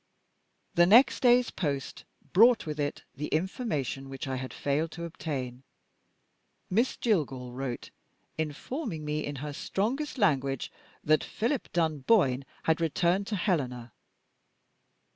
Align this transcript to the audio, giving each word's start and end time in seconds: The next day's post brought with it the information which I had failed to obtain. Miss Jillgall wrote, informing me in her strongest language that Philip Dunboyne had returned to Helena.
The 0.73 0.87
next 0.87 1.19
day's 1.19 1.51
post 1.51 2.05
brought 2.33 2.65
with 2.65 2.79
it 2.79 3.03
the 3.15 3.27
information 3.27 4.09
which 4.09 4.27
I 4.27 4.37
had 4.37 4.51
failed 4.51 4.89
to 4.93 5.03
obtain. 5.03 5.61
Miss 6.71 6.97
Jillgall 6.97 7.51
wrote, 7.53 7.91
informing 8.35 9.05
me 9.05 9.23
in 9.23 9.35
her 9.45 9.53
strongest 9.53 10.17
language 10.17 10.71
that 11.03 11.23
Philip 11.23 11.71
Dunboyne 11.71 12.45
had 12.63 12.81
returned 12.81 13.27
to 13.27 13.35
Helena. 13.35 13.93